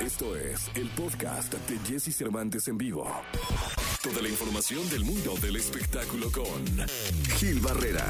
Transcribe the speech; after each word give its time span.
Esto 0.00 0.34
es 0.34 0.70
el 0.76 0.88
podcast 0.88 1.52
de 1.52 1.78
Jesse 1.80 2.16
Cervantes 2.16 2.66
en 2.68 2.78
vivo. 2.78 3.06
Toda 4.02 4.22
la 4.22 4.30
información 4.30 4.88
del 4.88 5.04
mundo 5.04 5.34
del 5.42 5.56
espectáculo 5.56 6.32
con 6.32 6.64
Gil 7.36 7.60
Barrera, 7.60 8.08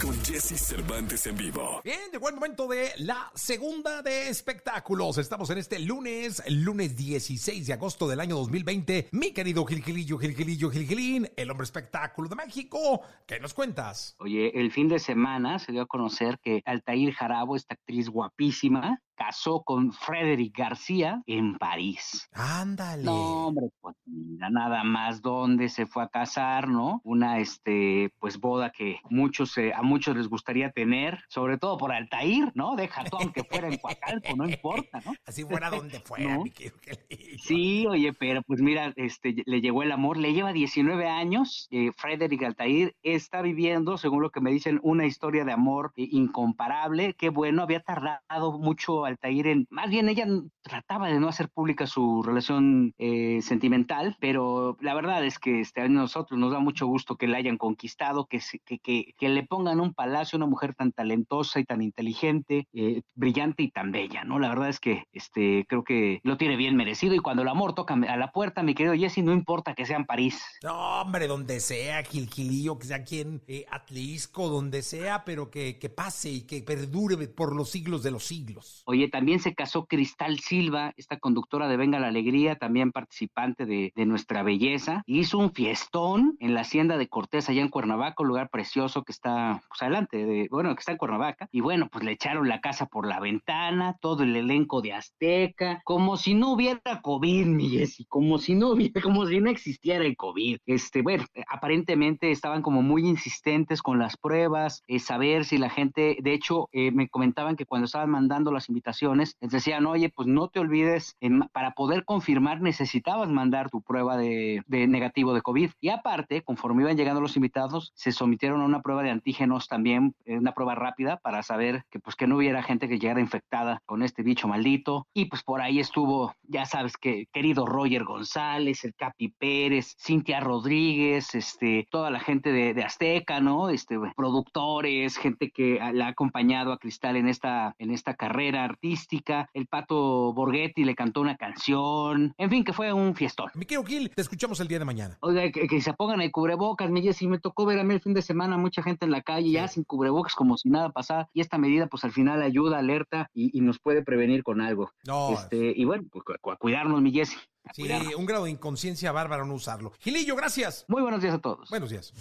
con 0.00 0.14
Jesse 0.24 0.56
Cervantes 0.56 1.26
en 1.26 1.36
vivo. 1.36 1.80
Bien, 1.82 1.98
llegó 2.12 2.28
el 2.28 2.36
momento 2.36 2.68
de 2.68 2.92
la 2.98 3.32
segunda 3.34 4.02
de 4.02 4.28
espectáculos. 4.28 5.18
Estamos 5.18 5.50
en 5.50 5.58
este 5.58 5.80
lunes, 5.80 6.44
lunes 6.48 6.96
16 6.96 7.66
de 7.66 7.72
agosto 7.72 8.06
del 8.06 8.20
año 8.20 8.36
2020. 8.36 9.08
Mi 9.10 9.32
querido 9.32 9.64
Gilgilillo, 9.66 10.18
Gilgilillo, 10.18 10.70
Gilgilín, 10.70 11.28
el 11.36 11.50
hombre 11.50 11.64
espectáculo 11.64 12.28
de 12.28 12.36
México. 12.36 13.02
¿Qué 13.26 13.40
nos 13.40 13.52
cuentas? 13.52 14.14
Oye, 14.20 14.52
el 14.60 14.70
fin 14.70 14.86
de 14.86 15.00
semana 15.00 15.58
se 15.58 15.72
dio 15.72 15.82
a 15.82 15.86
conocer 15.86 16.38
que 16.38 16.62
Altair 16.64 17.12
Jarabo, 17.12 17.56
esta 17.56 17.74
actriz 17.74 18.08
guapísima, 18.08 19.02
casó 19.16 19.62
con 19.62 19.92
Frederick 19.92 20.56
García 20.56 21.22
en 21.26 21.56
París. 21.58 22.28
Ándale. 22.32 23.02
No, 23.02 23.48
hombre, 23.48 23.68
pues 23.80 23.96
mira 24.36 24.50
nada 24.50 24.84
más 24.84 25.22
dónde 25.22 25.70
se 25.70 25.86
fue 25.86 26.02
a 26.02 26.08
casar, 26.08 26.68
¿no? 26.68 27.00
Una, 27.04 27.38
este, 27.38 28.10
pues 28.18 28.38
boda 28.38 28.70
que 28.70 29.00
muchos, 29.08 29.56
eh, 29.56 29.72
a 29.74 29.82
muchos 29.82 30.14
les 30.14 30.28
gustaría 30.28 30.70
tener, 30.70 31.24
sobre 31.28 31.56
todo 31.56 31.78
por 31.78 31.90
Altair, 31.90 32.52
¿no? 32.54 32.76
Deja 32.76 33.04
todo 33.04 33.20
aunque 33.22 33.44
fuera 33.44 33.68
en 33.68 33.78
Coacalco, 33.78 34.36
no 34.36 34.46
importa, 34.46 35.00
¿no? 35.06 35.14
Así 35.24 35.42
fuera 35.44 35.70
donde 35.70 36.00
fuera, 36.00 36.34
¿No? 36.34 36.44
mi 36.44 36.50
querido 36.50 36.76
Gilgilillo. 36.82 37.38
Sí, 37.42 37.86
oye, 37.86 38.12
pero 38.12 38.42
pues 38.42 38.60
mira, 38.60 38.92
este, 38.96 39.42
le 39.46 39.60
llegó 39.62 39.82
el 39.82 39.90
amor, 39.90 40.18
le 40.18 40.34
lleva 40.34 40.52
19 40.52 41.08
años, 41.08 41.68
eh, 41.70 41.90
Frederick 41.96 42.42
Altair 42.42 42.94
está 43.02 43.40
viviendo, 43.40 43.96
según 43.96 44.22
lo 44.22 44.30
que 44.30 44.42
me 44.42 44.50
dicen, 44.50 44.80
una 44.82 45.06
historia 45.06 45.46
de 45.46 45.52
amor 45.52 45.94
eh, 45.96 46.08
incomparable, 46.10 47.14
qué 47.14 47.30
bueno, 47.30 47.62
había 47.62 47.80
tardado 47.80 48.58
mucho 48.58 49.06
Altair 49.06 49.46
en, 49.46 49.66
más 49.70 49.88
bien 49.88 50.10
ella 50.10 50.26
trataba 50.60 51.08
de 51.08 51.20
no 51.20 51.28
hacer 51.28 51.48
pública 51.48 51.86
su 51.86 52.22
relación 52.22 52.92
eh, 52.98 53.40
sentimental, 53.40 54.16
pero 54.26 54.76
la 54.80 54.92
verdad 54.92 55.24
es 55.24 55.38
que 55.38 55.60
este, 55.60 55.82
a 55.82 55.88
nosotros 55.88 56.36
nos 56.40 56.50
da 56.50 56.58
mucho 56.58 56.88
gusto 56.88 57.14
que 57.14 57.28
la 57.28 57.38
hayan 57.38 57.56
conquistado, 57.58 58.26
que, 58.26 58.40
se- 58.40 58.58
que, 58.58 58.80
que, 58.80 59.14
que 59.16 59.28
le 59.28 59.44
pongan 59.44 59.78
un 59.78 59.94
palacio 59.94 60.34
a 60.34 60.38
una 60.38 60.46
mujer 60.50 60.74
tan 60.74 60.90
talentosa 60.90 61.60
y 61.60 61.64
tan 61.64 61.80
inteligente, 61.80 62.66
eh, 62.72 63.02
brillante 63.14 63.62
y 63.62 63.70
tan 63.70 63.92
bella, 63.92 64.24
¿no? 64.24 64.40
La 64.40 64.48
verdad 64.48 64.68
es 64.68 64.80
que 64.80 65.04
este, 65.12 65.64
creo 65.68 65.84
que 65.84 66.18
lo 66.24 66.36
tiene 66.36 66.56
bien 66.56 66.74
merecido 66.74 67.14
y 67.14 67.20
cuando 67.20 67.42
el 67.42 67.48
amor 67.48 67.76
toca 67.76 67.94
a 67.94 68.16
la 68.16 68.32
puerta, 68.32 68.64
mi 68.64 68.74
querido 68.74 68.96
Jesse, 68.96 69.18
no 69.18 69.32
importa 69.32 69.74
que 69.74 69.86
sea 69.86 69.96
en 69.96 70.06
París. 70.06 70.42
No, 70.64 71.02
hombre, 71.02 71.28
donde 71.28 71.60
sea, 71.60 72.02
Gilgilillo, 72.02 72.80
que 72.80 72.86
sea 72.88 72.96
aquí 72.96 73.20
en 73.20 73.40
eh, 73.46 73.64
Atlisco, 73.70 74.48
donde 74.48 74.82
sea, 74.82 75.22
pero 75.24 75.52
que, 75.52 75.78
que 75.78 75.88
pase 75.88 76.30
y 76.30 76.40
que 76.48 76.62
perdure 76.62 77.28
por 77.28 77.54
los 77.54 77.70
siglos 77.70 78.02
de 78.02 78.10
los 78.10 78.24
siglos. 78.24 78.82
Oye, 78.86 79.08
también 79.08 79.38
se 79.38 79.54
casó 79.54 79.86
Cristal 79.86 80.40
Silva, 80.40 80.92
esta 80.96 81.16
conductora 81.20 81.68
de 81.68 81.76
Venga 81.76 82.00
la 82.00 82.08
Alegría, 82.08 82.56
también 82.56 82.90
participante 82.90 83.66
de, 83.66 83.92
de 83.94 84.15
Nuestra 84.16 84.42
Belleza. 84.42 85.02
Hizo 85.04 85.36
un 85.36 85.52
fiestón 85.52 86.38
en 86.40 86.54
la 86.54 86.62
hacienda 86.62 86.96
de 86.96 87.06
Cortés, 87.06 87.50
allá 87.50 87.60
en 87.60 87.68
Cuernavaca, 87.68 88.22
un 88.22 88.28
lugar 88.28 88.48
precioso 88.48 89.02
que 89.02 89.12
está, 89.12 89.60
pues 89.68 89.82
adelante, 89.82 90.24
de, 90.24 90.48
bueno, 90.50 90.74
que 90.74 90.80
está 90.80 90.92
en 90.92 90.96
Cuernavaca. 90.96 91.50
Y 91.52 91.60
bueno, 91.60 91.90
pues 91.92 92.02
le 92.02 92.12
echaron 92.12 92.48
la 92.48 92.62
casa 92.62 92.86
por 92.86 93.06
la 93.06 93.20
ventana, 93.20 93.98
todo 94.00 94.22
el 94.22 94.34
elenco 94.34 94.80
de 94.80 94.94
Azteca, 94.94 95.82
como 95.84 96.16
si 96.16 96.32
no 96.32 96.52
hubiera 96.52 97.02
COVID, 97.02 97.44
mi 97.44 97.68
Jessy, 97.68 98.06
como 98.06 98.38
si 98.38 98.54
no 98.54 98.70
hubiera, 98.70 99.02
como 99.02 99.26
si 99.26 99.38
no 99.38 99.50
existiera 99.50 100.02
el 100.02 100.16
COVID. 100.16 100.60
Este, 100.64 101.02
bueno, 101.02 101.26
aparentemente 101.46 102.30
estaban 102.30 102.62
como 102.62 102.80
muy 102.80 103.06
insistentes 103.06 103.82
con 103.82 103.98
las 103.98 104.16
pruebas, 104.16 104.82
eh, 104.86 104.98
saber 104.98 105.44
si 105.44 105.58
la 105.58 105.68
gente, 105.68 106.16
de 106.22 106.32
hecho, 106.32 106.70
eh, 106.72 106.90
me 106.90 107.10
comentaban 107.10 107.56
que 107.56 107.66
cuando 107.66 107.84
estaban 107.84 108.08
mandando 108.08 108.50
las 108.50 108.70
invitaciones, 108.70 109.36
les 109.42 109.50
decían, 109.50 109.84
oye, 109.84 110.08
pues 110.08 110.26
no 110.26 110.48
te 110.48 110.58
olvides, 110.58 111.18
para 111.52 111.72
poder 111.72 112.06
confirmar 112.06 112.62
necesitabas 112.62 113.28
mandar 113.28 113.68
tu 113.68 113.82
prueba 113.82 114.05
de, 114.14 114.62
de 114.66 114.86
negativo 114.86 115.34
de 115.34 115.42
COVID. 115.42 115.70
Y 115.80 115.88
aparte, 115.88 116.42
conforme 116.42 116.82
iban 116.82 116.96
llegando 116.96 117.20
los 117.20 117.36
invitados, 117.36 117.92
se 117.94 118.12
sometieron 118.12 118.60
a 118.60 118.64
una 118.64 118.82
prueba 118.82 119.02
de 119.02 119.10
antígenos 119.10 119.68
también, 119.68 120.14
eh, 120.24 120.38
una 120.38 120.52
prueba 120.52 120.74
rápida 120.74 121.16
para 121.16 121.42
saber 121.42 121.84
que 121.90 121.98
pues 121.98 122.14
que 122.14 122.26
no 122.26 122.36
hubiera 122.36 122.62
gente 122.62 122.88
que 122.88 122.98
llegara 122.98 123.20
infectada 123.20 123.80
con 123.86 124.02
este 124.02 124.22
bicho 124.22 124.46
maldito. 124.46 125.06
Y 125.14 125.24
pues 125.24 125.42
por 125.42 125.60
ahí 125.60 125.80
estuvo, 125.80 126.34
ya 126.42 126.66
sabes 126.66 126.96
que 126.96 127.26
querido 127.32 127.66
Roger 127.66 128.04
González, 128.04 128.84
el 128.84 128.94
Capi 128.94 129.28
Pérez, 129.28 129.96
Cintia 129.98 130.40
Rodríguez, 130.40 131.34
este, 131.34 131.86
toda 131.90 132.10
la 132.10 132.20
gente 132.20 132.52
de, 132.52 132.74
de 132.74 132.84
Azteca, 132.84 133.40
¿no? 133.40 133.70
Este, 133.70 133.98
productores, 134.14 135.16
gente 135.16 135.50
que 135.50 135.80
la 135.92 136.06
ha 136.06 136.08
acompañado 136.10 136.72
a 136.72 136.78
Cristal 136.78 137.16
en 137.16 137.28
esta, 137.28 137.74
en 137.78 137.90
esta 137.90 138.14
carrera 138.14 138.64
artística. 138.64 139.48
El 139.54 139.66
Pato 139.66 140.32
Borghetti 140.32 140.84
le 140.84 140.94
cantó 140.94 141.20
una 141.20 141.36
canción. 141.36 142.34
En 142.36 142.50
fin, 142.50 142.64
que 142.64 142.72
fue 142.72 142.92
un 142.92 143.14
fiestón. 143.14 143.50
Mi 143.54 143.64
querido 143.64 143.84
Gil, 143.96 144.10
te 144.10 144.20
escuchamos 144.20 144.60
el 144.60 144.68
día 144.68 144.78
de 144.78 144.84
mañana. 144.84 145.16
Oiga, 145.20 145.50
que, 145.50 145.66
que 145.66 145.80
se 145.80 145.92
pongan 145.94 146.20
el 146.20 146.30
cubrebocas, 146.30 146.90
mi 146.90 147.00
Jessy, 147.02 147.26
me 147.28 147.38
tocó 147.38 147.64
ver 147.64 147.78
a 147.78 147.84
mí 147.84 147.94
el 147.94 148.00
fin 148.00 148.12
de 148.14 148.20
semana 148.20 148.58
mucha 148.58 148.82
gente 148.82 149.04
en 149.06 149.10
la 149.10 149.22
calle 149.22 149.50
ya 149.50 149.68
sin 149.68 149.84
cubrebocas 149.84 150.34
como 150.34 150.56
si 150.58 150.68
nada 150.68 150.90
pasara 150.90 151.28
y 151.32 151.40
esta 151.40 151.56
medida 151.56 151.86
pues 151.86 152.04
al 152.04 152.12
final 152.12 152.42
ayuda, 152.42 152.78
alerta 152.78 153.30
y, 153.32 153.56
y 153.56 153.62
nos 153.62 153.78
puede 153.78 154.02
prevenir 154.02 154.42
con 154.42 154.60
algo. 154.60 154.90
No, 155.06 155.32
Este, 155.32 155.72
y 155.74 155.84
bueno, 155.86 156.04
pues 156.12 156.24
a 156.28 156.56
cuidarnos, 156.56 157.00
mi 157.00 157.10
Jessy. 157.12 157.36
a 157.64 157.72
sí, 157.72 157.82
cuidarnos. 157.82 158.14
un 158.16 158.26
grado 158.26 158.44
de 158.44 158.50
inconsciencia 158.50 159.12
bárbaro 159.12 159.46
no 159.46 159.54
usarlo. 159.54 159.92
Gilillo, 160.00 160.36
gracias. 160.36 160.84
Muy 160.88 161.00
buenos 161.00 161.22
días 161.22 161.34
a 161.34 161.38
todos. 161.38 161.68
Buenos 161.70 161.88
días. 161.90 162.12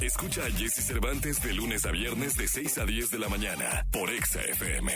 Escucha 0.00 0.42
a 0.42 0.50
Jesse 0.50 0.84
Cervantes 0.86 1.42
de 1.42 1.52
lunes 1.54 1.84
a 1.86 1.90
viernes 1.90 2.36
de 2.36 2.46
6 2.48 2.78
a 2.78 2.84
10 2.84 3.10
de 3.10 3.18
la 3.18 3.28
mañana 3.28 3.86
por 3.90 4.10
Exa 4.10 4.40
FM. 4.42 4.92